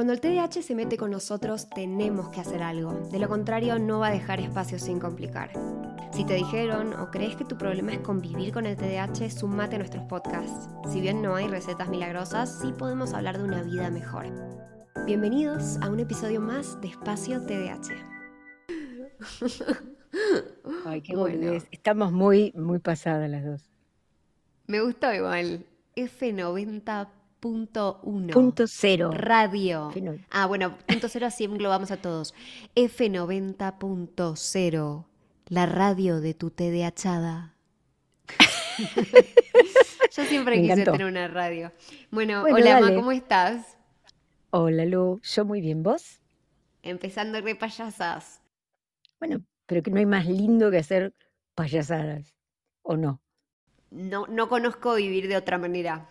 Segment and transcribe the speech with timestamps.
[0.00, 2.94] Cuando el TDAH se mete con nosotros, tenemos que hacer algo.
[3.10, 5.50] De lo contrario, no va a dejar espacio sin complicar.
[6.14, 9.78] Si te dijeron o crees que tu problema es convivir con el TDAH, sumate a
[9.80, 10.70] nuestros podcasts.
[10.90, 14.24] Si bien no hay recetas milagrosas, sí podemos hablar de una vida mejor.
[15.04, 17.90] Bienvenidos a un episodio más de Espacio TDAH.
[20.86, 21.62] Ay, qué bueno.
[21.70, 23.70] Estamos muy, muy pasadas las dos.
[24.66, 25.66] Me gustó igual.
[25.94, 28.32] F90 Punto uno.
[28.34, 29.10] Punto cero.
[29.14, 29.90] Radio.
[30.30, 32.34] Ah, bueno, punto cero así englobamos a todos.
[32.76, 35.06] F90.0.
[35.48, 37.54] La radio de tu TDAchada.
[40.12, 41.72] Yo siempre quise tener una radio.
[42.10, 43.78] Bueno, hola, Ma, ¿cómo estás?
[44.50, 45.18] Hola, Lu.
[45.22, 46.20] Yo muy bien, ¿vos?
[46.82, 48.42] Empezando de payasas.
[49.18, 51.14] Bueno, pero que no hay más lindo que hacer
[51.54, 52.34] payasadas,
[52.82, 53.22] ¿o no?
[53.90, 56.08] No, no conozco vivir de otra manera.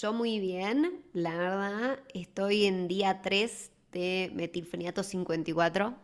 [0.00, 5.94] Yo muy bien, la verdad, estoy en día 3 de metilfeniato 54.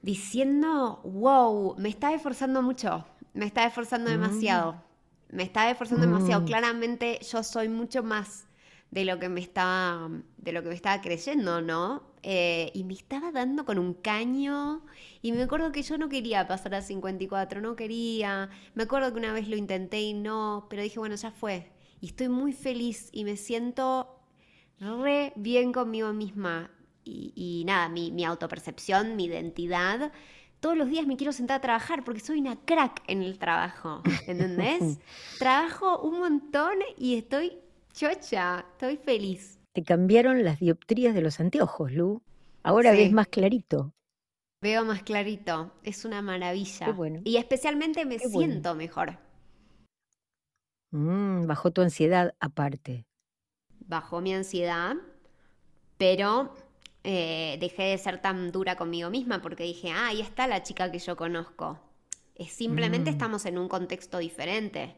[0.00, 4.12] Diciendo, wow, me está esforzando mucho, me está esforzando mm.
[4.14, 4.82] demasiado,
[5.28, 6.40] me está esforzando demasiado.
[6.40, 6.46] Mm.
[6.46, 8.46] Claramente yo soy mucho más
[8.90, 12.02] de lo que me estaba, de lo que me estaba creyendo, ¿no?
[12.22, 14.86] Eh, y me estaba dando con un caño.
[15.20, 18.48] Y me acuerdo que yo no quería pasar a 54, no quería.
[18.74, 21.70] Me acuerdo que una vez lo intenté y no, pero dije, bueno, ya fue
[22.02, 24.18] y estoy muy feliz y me siento
[24.80, 26.68] re bien conmigo misma.
[27.04, 30.12] Y, nada, mi, autopercepción, mi identidad.
[30.60, 34.02] Todos los días me quiero sentar a trabajar porque soy una crack en el trabajo,
[34.26, 34.98] ¿entendés?
[35.38, 37.52] Trabajo un montón y estoy
[37.92, 39.60] chocha, estoy feliz.
[39.72, 42.20] Te cambiaron las dioptrías de los anteojos, Lu.
[42.64, 43.94] Ahora ves más clarito.
[44.60, 46.96] Veo más clarito, es una maravilla.
[47.24, 49.18] Y especialmente me siento mejor.
[50.92, 53.06] Mm, bajó tu ansiedad aparte.
[53.80, 54.94] Bajó mi ansiedad,
[55.98, 56.54] pero
[57.02, 60.92] eh, dejé de ser tan dura conmigo misma porque dije, ah, ahí está la chica
[60.92, 61.80] que yo conozco.
[62.34, 63.14] Es, simplemente mm.
[63.14, 64.94] estamos en un contexto diferente,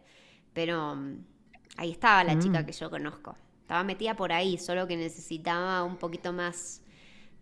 [0.52, 1.24] pero mm,
[1.76, 3.36] ahí estaba la chica que yo conozco.
[3.62, 6.82] Estaba metida por ahí, solo que necesitaba un poquito más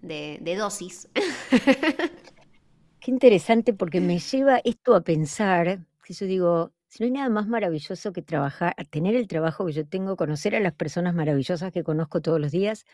[0.02, 1.08] de, de dosis.
[3.00, 7.30] Qué interesante porque me lleva esto a pensar, que yo digo, si no hay nada
[7.30, 11.72] más maravilloso que trabajar, tener el trabajo que yo tengo, conocer a las personas maravillosas
[11.72, 12.84] que conozco todos los días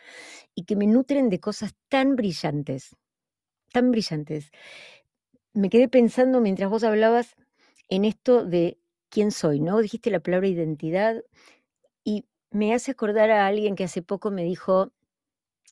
[0.54, 2.94] y que me nutren de cosas tan brillantes,
[3.72, 4.52] tan brillantes.
[5.52, 7.34] Me quedé pensando mientras vos hablabas
[7.88, 9.80] en esto de quién soy, ¿no?
[9.80, 11.24] Dijiste la palabra identidad
[12.04, 14.92] y me hace acordar a alguien que hace poco me dijo,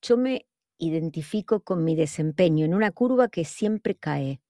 [0.03, 0.47] yo me
[0.79, 4.41] identifico con mi desempeño en una curva que siempre cae.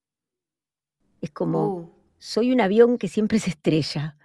[1.21, 4.17] Es como, uh soy un avión que siempre se estrella,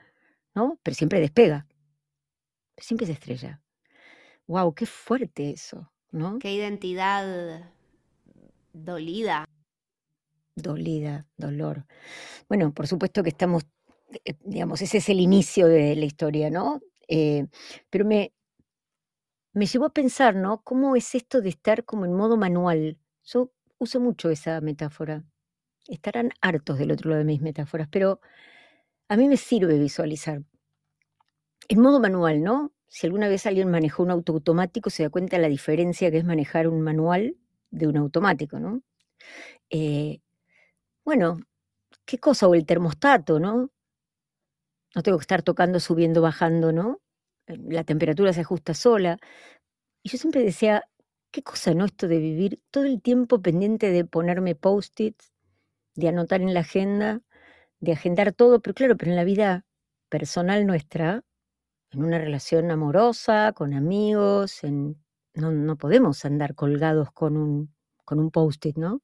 [0.55, 0.79] ¿no?
[0.83, 1.67] Pero siempre despega.
[2.77, 3.61] Siempre se estrella.
[4.47, 4.73] ¡Wow!
[4.73, 5.91] ¡Qué fuerte eso!
[6.11, 6.39] ¿no?
[6.39, 7.71] ¡Qué identidad
[8.73, 9.45] dolida!
[10.55, 11.85] Dolida, dolor.
[12.49, 13.63] Bueno, por supuesto que estamos,
[14.25, 16.81] eh, digamos, ese es el inicio de la historia, ¿no?
[17.07, 17.47] Eh,
[17.89, 18.33] pero me,
[19.53, 20.61] me llevó a pensar, ¿no?
[20.61, 22.99] ¿Cómo es esto de estar como en modo manual?
[23.23, 25.23] Yo uso mucho esa metáfora
[25.87, 28.19] estarán hartos del otro lado de mis metáforas, pero
[29.09, 30.43] a mí me sirve visualizar.
[31.69, 32.71] En modo manual, ¿no?
[32.87, 36.17] Si alguna vez alguien manejó un auto automático, se da cuenta de la diferencia que
[36.17, 37.37] es manejar un manual
[37.71, 38.81] de un automático, ¿no?
[39.69, 40.19] Eh,
[41.05, 41.39] bueno,
[42.05, 42.47] ¿qué cosa?
[42.47, 43.71] O el termostato, ¿no?
[44.95, 47.01] No tengo que estar tocando, subiendo, bajando, ¿no?
[47.47, 49.17] Eh, la temperatura se ajusta sola.
[50.03, 50.83] Y yo siempre decía,
[51.31, 51.85] ¿qué cosa, no?
[51.85, 55.30] Esto de vivir todo el tiempo pendiente de ponerme post-its,
[55.95, 57.21] de anotar en la agenda,
[57.79, 59.65] de agendar todo, pero claro, pero en la vida
[60.09, 61.23] personal nuestra,
[61.91, 65.03] en una relación amorosa, con amigos, en,
[65.33, 67.73] no, no podemos andar colgados con un,
[68.05, 69.01] con un post-it, ¿no?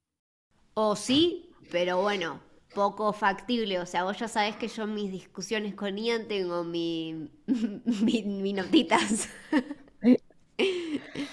[0.73, 2.39] O sí, pero bueno,
[2.73, 3.79] poco factible.
[3.79, 8.53] O sea, vos ya sabés que yo en mis discusiones con Ian tengo mi, mi,
[8.53, 9.29] notitas.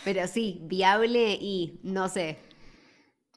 [0.04, 2.38] pero sí, viable y no sé,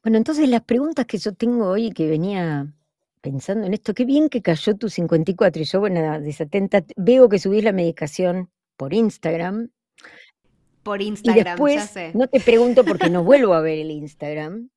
[0.08, 2.74] bueno, entonces las preguntas que yo tengo hoy, que venía
[3.20, 7.40] pensando en esto, qué bien que cayó tu 54 y yo, bueno, desatenta, veo que
[7.40, 9.70] subís la medicación por Instagram.
[10.84, 14.70] Por Instagram, y después, No te pregunto porque no vuelvo a ver el Instagram,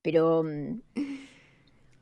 [0.00, 0.80] pero mm,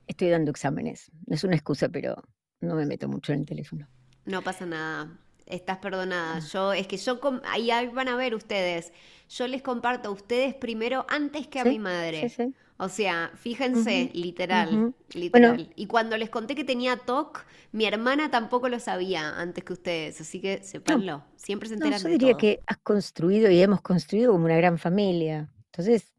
[0.07, 1.11] estoy dando exámenes.
[1.27, 2.23] No es una excusa, pero
[2.61, 3.89] no me meto mucho en el teléfono.
[4.27, 5.19] No pasa nada.
[5.51, 6.37] Estás perdonada.
[6.37, 6.47] Mm.
[6.53, 8.93] Yo, es que yo, ahí van a ver ustedes.
[9.29, 12.33] Yo les comparto a ustedes primero antes que a mi madre.
[12.79, 15.71] O sea, fíjense, literal, literal.
[15.77, 20.19] y cuando les conté que tenía TOC, mi hermana tampoco lo sabía antes que ustedes,
[20.23, 24.33] así que sepanlo, siempre se enteran no, yo diría que has construido y hemos construido
[24.33, 25.51] como una gran familia.
[25.67, 26.15] Entonces,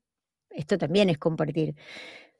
[0.51, 1.75] esto también es compartir.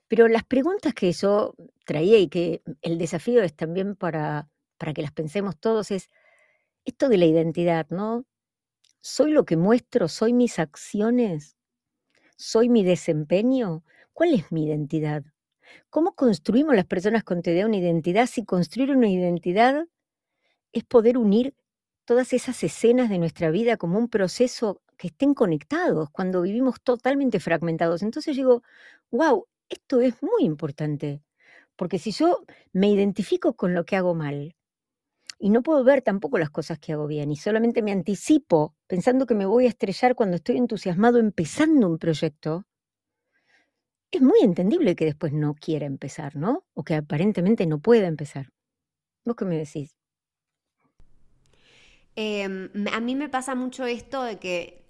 [0.08, 1.56] Pero las preguntas que yo
[1.86, 6.12] traía y que el desafío es también para, para que las pensemos todos es
[6.86, 8.26] esto de la identidad, ¿no?
[9.02, 10.08] ¿Soy lo que muestro?
[10.08, 11.58] ¿Soy mis acciones?
[12.38, 13.84] ¿Soy mi desempeño?
[14.14, 15.24] ¿Cuál es mi identidad?
[15.90, 18.28] ¿Cómo construimos las personas con TDA una identidad?
[18.28, 19.88] Si construir una identidad
[20.74, 21.56] es poder unir
[22.06, 27.40] todas esas escenas de nuestra vida como un proceso que estén conectados cuando vivimos totalmente
[27.40, 28.02] fragmentados.
[28.04, 28.64] Entonces digo,
[29.12, 31.24] wow, esto es muy importante,
[31.76, 32.44] porque si yo
[32.74, 34.56] me identifico con lo que hago mal
[35.42, 39.26] y no puedo ver tampoco las cosas que hago bien y solamente me anticipo pensando
[39.26, 42.66] que me voy a estrellar cuando estoy entusiasmado empezando un proyecto,
[44.12, 46.66] es muy entendible que después no quiera empezar, ¿no?
[46.76, 48.50] O que aparentemente no pueda empezar.
[49.26, 49.98] ¿Vos qué me decís?
[52.16, 54.84] Em, a mí me pasa mucho esto de que,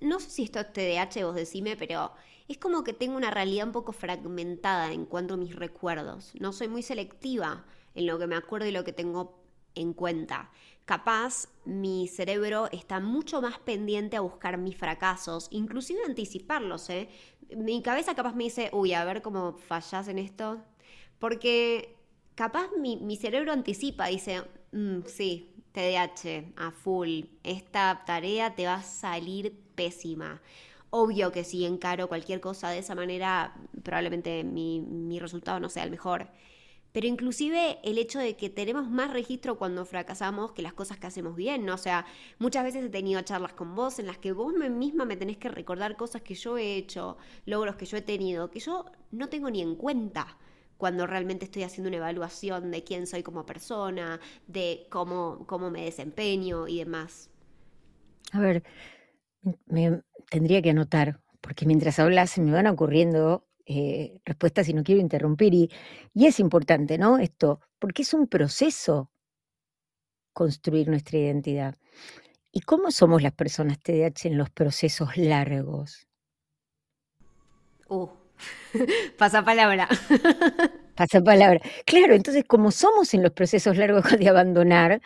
[0.00, 2.12] no sé si esto es TDAH, vos decime, pero
[2.48, 6.32] es como que tengo una realidad un poco fragmentada en cuanto a mis recuerdos.
[6.40, 9.39] No soy muy selectiva en lo que me acuerdo y lo que tengo
[9.74, 10.50] en cuenta.
[10.84, 17.08] Capaz mi cerebro está mucho más pendiente a buscar mis fracasos, inclusive anticiparlos, ¿eh?
[17.56, 20.60] Mi cabeza capaz me dice, uy, a ver cómo fallas en esto.
[21.18, 21.96] Porque
[22.34, 28.82] capaz mi, cerebro anticipa, dice, mm, sí, TDAH, a full, esta tarea te va a
[28.82, 30.40] salir pésima.
[30.90, 35.84] Obvio que si encaro cualquier cosa de esa manera, probablemente mi, mi resultado no sea
[35.84, 36.28] el mejor.
[36.92, 41.06] Pero inclusive el hecho de que tenemos más registro cuando fracasamos que las cosas que
[41.06, 41.74] hacemos bien, ¿no?
[41.74, 42.04] O sea,
[42.38, 45.48] muchas veces he tenido charlas con vos en las que vos misma me tenés que
[45.48, 47.16] recordar cosas que yo he hecho,
[47.46, 50.36] logros que yo he tenido, que yo no tengo ni en cuenta
[50.76, 55.84] cuando realmente estoy haciendo una evaluación de quién soy como persona, de cómo, cómo me
[55.84, 57.30] desempeño y demás.
[58.32, 58.64] A ver,
[59.66, 64.82] me tendría que anotar, porque mientras hablas se me van ocurriendo eh, respuestas y no
[64.82, 65.54] quiero interrumpir.
[65.54, 65.70] Y,
[66.12, 67.18] y es importante, ¿no?
[67.18, 69.12] Esto, porque es un proceso
[70.32, 71.76] construir nuestra identidad.
[72.50, 76.08] ¿Y cómo somos las personas TDAH en los procesos largos?
[77.88, 78.08] Uh,
[79.18, 79.88] pasa palabra.
[80.96, 81.60] pasa palabra.
[81.86, 85.00] Claro, entonces como somos en los procesos largos de abandonar,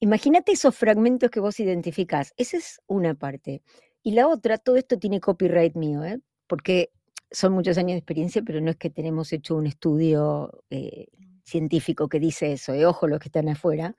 [0.00, 2.34] imagínate esos fragmentos que vos identificás.
[2.36, 3.62] Esa es una parte.
[4.02, 6.20] Y la otra, todo esto tiene copyright mío, ¿eh?
[6.46, 6.90] porque
[7.32, 11.08] son muchos años de experiencia, pero no es que tenemos hecho un estudio eh,
[11.44, 13.96] científico que dice eso, de ojo los que están afuera.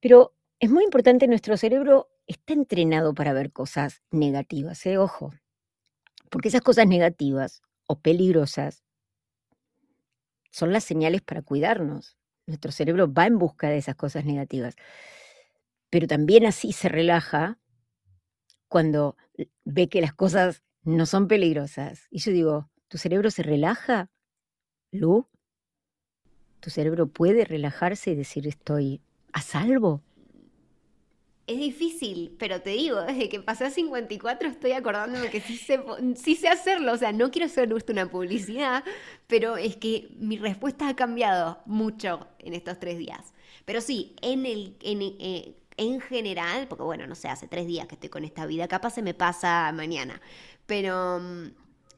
[0.00, 4.98] Pero es muy importante, nuestro cerebro está entrenado para ver cosas negativas, ¿eh?
[4.98, 5.32] ojo,
[6.30, 8.84] porque esas cosas negativas o peligrosas
[10.50, 12.16] son las señales para cuidarnos.
[12.46, 14.74] Nuestro cerebro va en busca de esas cosas negativas,
[15.90, 17.58] pero también así se relaja
[18.68, 19.16] cuando
[19.64, 22.06] ve que las cosas no son peligrosas.
[22.10, 24.10] Y yo digo, ¿tu cerebro se relaja,
[24.90, 25.26] Lu?
[26.60, 29.00] ¿Tu cerebro puede relajarse y decir estoy
[29.32, 30.02] a salvo?
[31.48, 36.48] Es difícil, pero te digo, desde que pasé a 54 estoy acordándome que sí sé,
[36.48, 36.92] hacerlo.
[36.92, 38.84] O sea, no quiero ser una publicidad,
[39.26, 43.34] pero es que mi respuesta ha cambiado mucho en estos tres días.
[43.64, 47.86] Pero sí, en el, en, eh, en general, porque bueno, no sé, hace tres días
[47.86, 50.20] que estoy con esta vida, capaz se me pasa mañana.
[50.66, 51.46] Pero mm,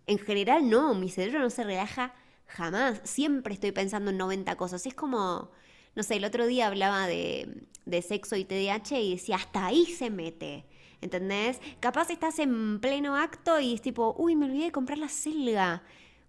[0.06, 2.14] en general no, mi cerebro no se relaja
[2.46, 3.00] jamás.
[3.04, 4.86] Siempre estoy pensando en 90 cosas.
[4.86, 5.50] Es como,
[5.94, 7.66] no sé, el otro día hablaba de,
[8.02, 10.64] sexo y TDAH y decía, hasta ahí se mete.
[11.00, 11.60] ¿Entendés?
[11.80, 15.82] Capaz estás en pleno acto y es tipo, uy, me olvidé de comprar la selga.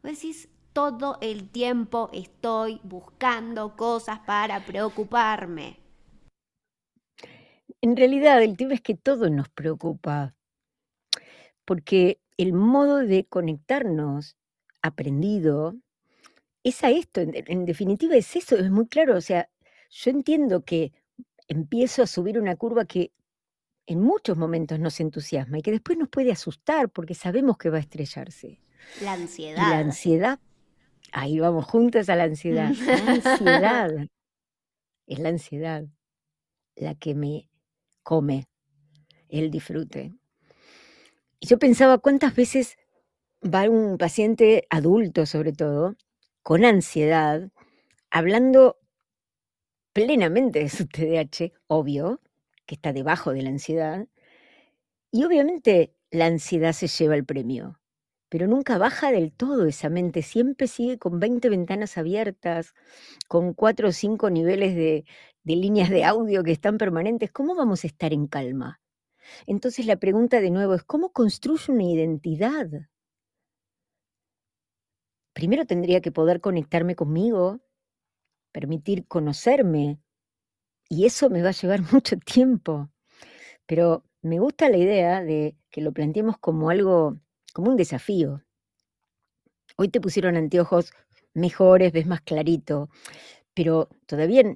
[0.03, 5.84] Vos decís, todo el tiempo estoy buscando cosas para preocuparme.
[7.81, 10.35] En realidad, el tema es que todo nos preocupa,
[11.65, 14.37] porque el modo de conectarnos
[14.81, 15.75] aprendido
[16.63, 19.49] es a esto, en, definitiva es eso, es muy claro, o sea,
[19.91, 20.93] yo entiendo que
[21.47, 23.11] empiezo a subir una curva que
[23.85, 27.77] en muchos momentos nos entusiasma y que después nos puede asustar porque sabemos que va
[27.77, 28.59] a estrellarse.
[29.01, 29.57] La ansiedad.
[29.57, 30.39] la ansiedad,
[31.11, 32.71] ahí vamos juntos a la ansiedad.
[32.73, 33.91] La ansiedad
[35.07, 35.85] es la ansiedad
[36.75, 37.47] la que me
[38.05, 38.47] come
[39.27, 40.13] el disfrute.
[41.41, 42.77] Y yo pensaba cuántas veces
[43.43, 45.95] va un paciente adulto, sobre todo,
[46.43, 47.51] con ansiedad,
[48.11, 48.77] hablando
[49.93, 52.21] plenamente de su TDAH, obvio,
[52.65, 54.07] que está debajo de la ansiedad,
[55.11, 57.79] y obviamente la ansiedad se lleva el premio.
[58.29, 62.73] pero nunca baja del todo esa mente, siempre sigue con 20 ventanas abiertas,
[63.29, 65.05] con cuatro o cinco niveles de,
[65.45, 67.31] de líneas de audio que están permanentes.
[67.31, 68.81] ¿Cómo vamos a estar en calma?
[69.47, 72.67] Entonces la pregunta de nuevo es, ¿cómo construyo una identidad?
[75.33, 77.61] Primero tendría que poder conectarme conmigo,
[78.51, 79.99] permitir conocerme,
[80.89, 82.89] y eso me va a llevar mucho tiempo.
[83.65, 87.19] Pero me gusta la idea de que lo planteemos como algo,
[87.53, 88.43] como un desafío.
[89.77, 90.91] Hoy te pusieron anteojos
[91.33, 92.89] mejores, ves más clarito,
[93.53, 94.55] pero todavía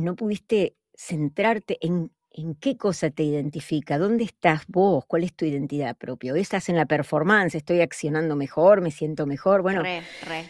[0.00, 5.44] no pudiste centrarte en, en qué cosa te identifica, dónde estás vos, cuál es tu
[5.44, 6.32] identidad propia.
[6.32, 9.62] Hoy estás en la performance, estoy accionando mejor, me siento mejor.
[9.62, 9.82] Bueno,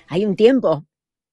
[0.09, 0.87] hay un tiempo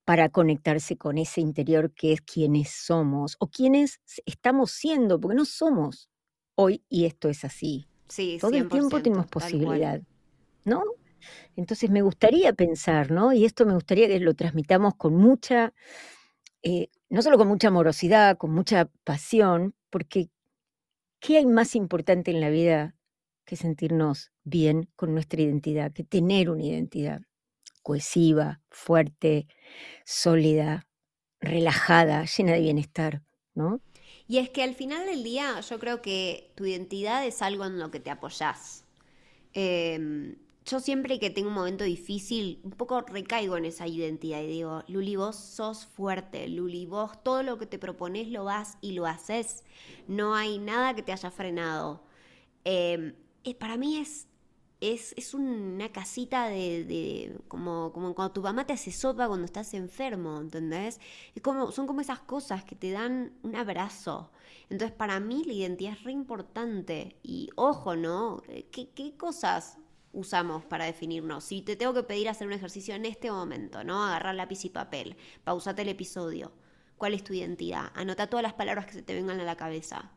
[0.05, 5.45] para conectarse con ese interior que es quienes somos o quienes estamos siendo, porque no
[5.45, 6.09] somos
[6.55, 7.87] hoy y esto es así.
[8.07, 9.99] Sí, Todo el tiempo tenemos posibilidad,
[10.63, 10.83] ¿no?
[11.55, 13.33] Entonces me gustaría pensar, ¿no?
[13.33, 15.73] Y esto me gustaría que lo transmitamos con mucha,
[16.65, 20.29] eh, no solo con mucha amorosidad, con mucha pasión, porque
[21.21, 22.95] ¿qué hay más importante en la vida
[23.45, 27.21] que sentirnos bien con nuestra identidad, que tener una identidad?
[27.85, 29.47] cohesiva, fuerte,
[30.05, 30.87] sólida,
[31.39, 33.21] relajada, llena de bienestar,
[33.53, 33.79] ¿no?
[34.27, 37.77] Y es que al final del día yo creo que tu identidad es algo en
[37.77, 38.85] lo que te apoyás.
[39.53, 44.47] Em, yo siempre que tengo un momento difícil, un poco recaigo en esa identidad y
[44.47, 48.93] digo, Luli, vos sos fuerte, Luli, vos todo lo que te propones lo vas y
[48.93, 49.63] lo haces.
[50.07, 52.03] No hay nada que te haya frenado.
[52.63, 53.13] Eh,
[53.59, 54.27] para mí es
[54.81, 60.39] es, una casita de, como, como cuando tu mamá te hace sopa cuando estás enfermo,
[60.39, 60.99] ¿entendés?
[61.33, 64.31] Es como, son como esas cosas que te dan un abrazo.
[64.69, 67.15] Entonces, para mí la identidad es re importante.
[67.23, 68.41] Y ojo, ¿no?
[68.71, 69.79] ¿Qué, qué cosas
[70.15, 71.43] usamos para definirnos?
[71.43, 74.03] Si te tengo que pedir hacer un ejercicio en este momento, ¿no?
[74.03, 76.51] Agarrar lápiz y papel, pausate el episodio.
[76.97, 77.91] ¿Cuál es tu identidad?
[77.93, 80.11] Anota todas las palabras que se te vengan a la cabeza.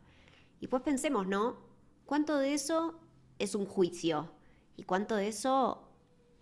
[0.61, 1.59] Y pues pensemos, ¿no?
[2.07, 2.99] ¿Cuánto de eso
[3.39, 4.33] es un juicio?
[4.79, 5.83] y cuánto de eso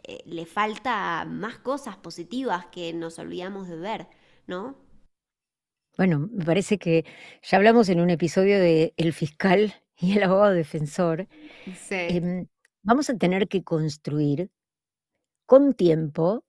[0.05, 4.09] eh, le falta más cosas positivas que nos olvidamos de ver,
[4.47, 4.77] ¿no?
[5.97, 7.07] Bueno, me parece que
[7.43, 11.27] ya hablamos en un episodio de El fiscal y el abogado defensor.
[11.65, 11.97] Sí.
[12.11, 12.47] Em,
[12.87, 14.51] vamos a tener que construir
[15.47, 16.45] con tiempo,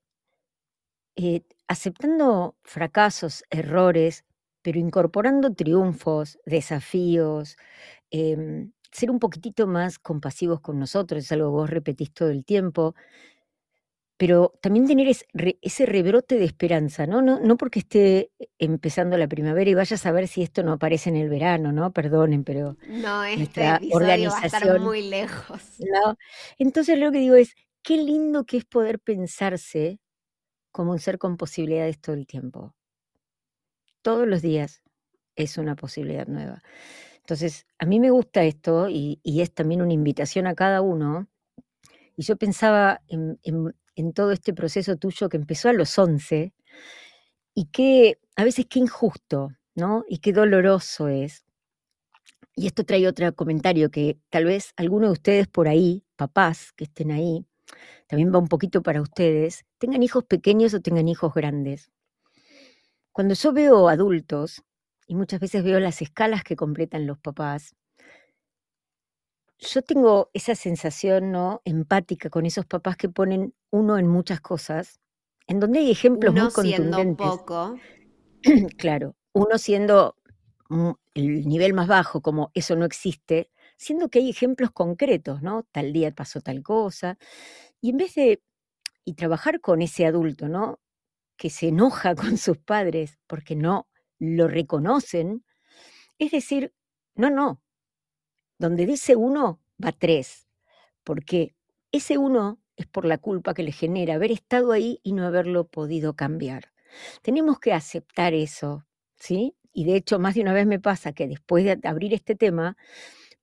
[1.16, 4.26] eh, aceptando fracasos, errores,
[4.62, 7.58] pero incorporando triunfos, desafíos,
[8.12, 12.46] em, ser un poquitito más compasivos con nosotros, es algo que vos repetís todo el
[12.46, 12.96] tiempo,
[14.18, 15.16] pero también tener
[15.62, 17.22] ese rebrote de esperanza, ¿no?
[17.22, 17.40] ¿no?
[17.40, 21.16] No porque esté empezando la primavera y vaya a saber si esto no aparece en
[21.18, 21.94] el verano, ¿no?
[21.94, 25.62] Perdonen, pero no, este organización va a estar muy lejos.
[25.80, 26.18] ¿no?
[26.58, 30.00] Entonces lo que digo es, qué lindo que es poder pensarse
[30.72, 32.76] como un ser con posibilidades todo el tiempo.
[34.02, 34.82] Todos los días
[35.36, 36.64] es una posibilidad nueva.
[37.18, 41.28] Entonces, a mí me gusta esto y, es también una invitación a cada uno.
[42.16, 43.40] Y yo pensaba en,
[44.14, 46.54] todo este proceso tuyo que empezó a los 11
[47.54, 50.04] y que a veces qué injusto, ¿no?
[50.08, 51.44] Y qué doloroso es.
[52.56, 56.86] Y esto trae otro comentario que tal vez alguno de ustedes por ahí, papás que
[56.86, 57.46] estén ahí,
[58.08, 61.92] también va un poquito para ustedes, tengan hijos pequeños o tengan hijos grandes.
[63.12, 64.64] Cuando yo veo adultos
[65.08, 67.76] y muchas veces veo las escalas que completan los papás,
[69.60, 71.62] yo tengo esa sensación ¿no?
[71.66, 75.00] empática con esos papás que ponen uno en muchas cosas,
[75.48, 77.28] en donde hay ejemplos muy contundentes.
[77.28, 77.76] poco.
[78.78, 80.16] claro, uno siendo
[81.14, 85.64] el nivel más bajo, como eso no existe, siendo que hay ejemplos concretos, ¿no?
[85.72, 87.18] Tal día pasó tal cosa.
[87.80, 88.42] Y en vez de
[89.06, 90.82] y trabajar con ese adulto, ¿no?
[91.38, 93.88] Que se enoja con sus padres porque no
[94.20, 95.46] lo reconocen,
[96.20, 96.74] es decir,
[97.16, 97.62] no, no,
[98.58, 100.48] donde dice uno va tres,
[101.04, 101.56] porque
[101.92, 105.68] ese uno es por la culpa que le genera haber estado ahí y no haberlo
[105.68, 106.72] podido cambiar.
[107.22, 108.86] Tenemos que aceptar eso,
[109.16, 109.56] ¿sí?
[109.74, 112.78] Y de hecho, más de una vez me pasa que después de abrir este tema,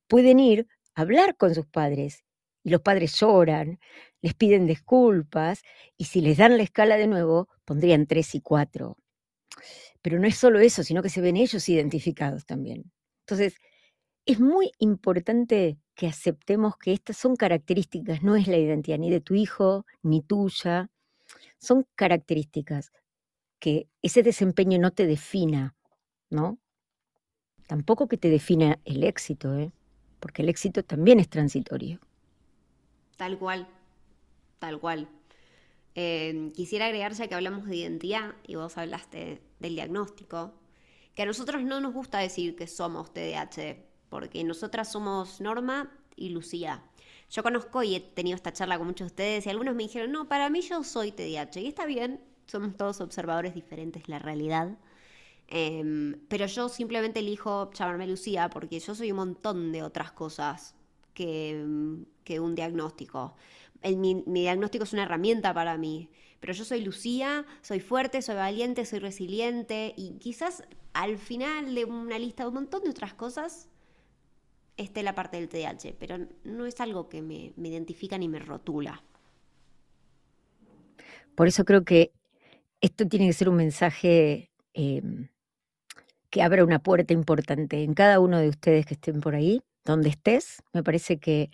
[0.07, 2.23] pueden ir a hablar con sus padres
[2.63, 3.79] y los padres lloran,
[4.21, 5.61] les piden disculpas
[5.97, 8.97] y si les dan la escala de nuevo, pondrían tres y cuatro.
[10.01, 12.91] Pero no es solo eso, sino que se ven ellos identificados también.
[13.21, 13.55] Entonces,
[14.25, 19.21] es muy importante que aceptemos que estas son características, no es la identidad ni de
[19.21, 20.89] tu hijo ni tuya,
[21.59, 22.91] son características
[23.59, 25.75] que ese desempeño no te defina,
[26.29, 26.59] ¿no?
[27.67, 29.71] Tampoco que te defina el éxito, ¿eh?
[30.19, 31.99] porque el éxito también es transitorio.
[33.17, 33.67] Tal cual,
[34.59, 35.07] tal cual.
[35.95, 40.53] Eh, quisiera agregar, ya que hablamos de identidad y vos hablaste del diagnóstico,
[41.15, 43.77] que a nosotros no nos gusta decir que somos TDAH,
[44.15, 46.81] porque nosotras somos Norma y Lucía.
[47.29, 50.13] Yo conozco y he tenido esta charla con muchos de ustedes y algunos me dijeron,
[50.13, 51.59] no, para mí yo soy TDAH.
[51.59, 54.77] Y está bien, somos todos observadores diferentes, la realidad.
[55.49, 60.75] Em, pero yo simplemente elijo llamarme Lucía porque yo soy un montón de otras cosas
[61.13, 61.61] que,
[62.23, 63.35] que un diagnóstico.
[63.83, 68.35] mi, mi, diagnóstico es una herramienta para mí, pero yo soy Lucía, soy fuerte, soy
[68.35, 73.13] valiente, soy resiliente y quizás al final de una lista de un montón de otras
[73.13, 73.67] cosas
[74.77, 78.39] esté la parte del TDAH, pero no es algo que me, me identifica ni me
[78.39, 79.03] rotula.
[81.35, 82.11] Por eso creo que
[82.81, 85.01] esto tiene que ser un mensaje eh,
[86.29, 90.09] que abra una puerta importante en cada uno de ustedes que estén por ahí, donde
[90.09, 90.63] estés.
[90.73, 91.49] Me parece que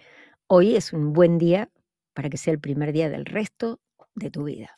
[0.47, 1.69] hoy es un buen día
[2.13, 3.79] para que sea el primer día del resto
[4.15, 4.77] de tu vida.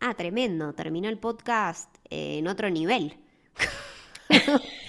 [0.00, 0.72] Ah, tremendo.
[0.72, 3.16] Terminó el podcast eh, en otro nivel.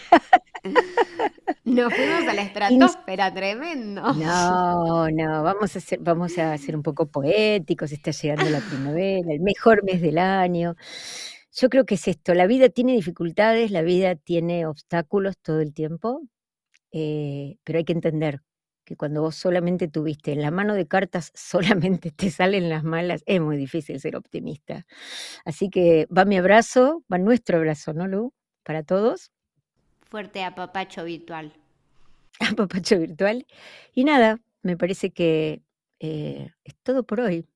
[1.63, 4.13] Nos fuimos a la estratosfera, tremendo.
[4.13, 9.31] No, no, vamos a ser, vamos a ser un poco poéticos, está llegando la primavera,
[9.31, 10.75] el mejor mes del año.
[11.53, 15.73] Yo creo que es esto, la vida tiene dificultades, la vida tiene obstáculos todo el
[15.73, 16.21] tiempo,
[16.91, 18.41] eh, pero hay que entender
[18.85, 23.23] que cuando vos solamente tuviste en la mano de cartas, solamente te salen las malas,
[23.25, 24.85] es muy difícil ser optimista.
[25.45, 28.33] Así que va mi abrazo, va nuestro abrazo, ¿no, Lu?
[28.63, 29.31] Para todos.
[30.11, 31.53] Fuerte apapacho virtual.
[32.39, 33.47] Apapacho virtual.
[33.93, 35.61] Y nada, me parece que
[35.99, 37.47] eh, es todo por hoy.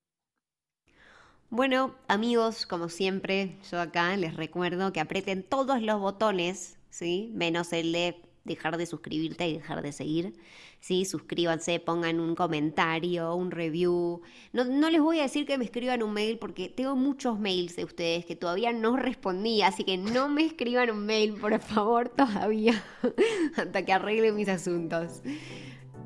[1.49, 7.29] Bueno, amigos, como siempre, yo acá les recuerdo que aprieten todos los botones, ¿sí?
[7.33, 10.33] Menos el de dejar de suscribirte y dejar de seguir.
[10.79, 11.03] ¿sí?
[11.03, 14.21] Suscríbanse, pongan un comentario, un review.
[14.53, 17.75] No, no, les voy a decir que me escriban un mail porque tengo muchos mails
[17.75, 22.09] de ustedes que todavía no respondí, así que no me escriban un mail, por favor,
[22.09, 22.83] todavía,
[23.57, 25.23] hasta que arregle mis asuntos.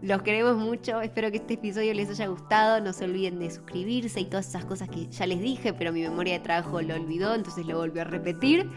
[0.01, 4.22] Los queremos mucho, espero que este episodio les haya gustado, no se olviden de suscribirse
[4.22, 7.35] y todas esas cosas que ya les dije, pero mi memoria de trabajo lo olvidó,
[7.35, 8.70] entonces lo volví a repetir.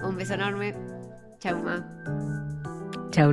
[0.00, 0.76] Un beso enorme.
[1.40, 2.39] Chau, ma.
[3.12, 3.32] Chao,